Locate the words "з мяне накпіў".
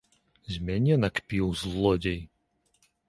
0.53-1.53